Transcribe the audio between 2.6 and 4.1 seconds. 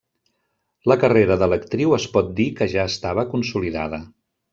que ja estava consolidada.